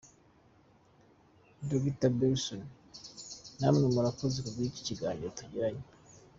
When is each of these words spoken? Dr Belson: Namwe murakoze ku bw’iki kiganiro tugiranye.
Dr 1.67 2.11
Belson: 2.17 2.61
Namwe 3.59 3.85
murakoze 3.95 4.37
ku 4.45 4.49
bw’iki 4.55 4.81
kiganiro 4.87 5.29
tugiranye. 5.37 5.83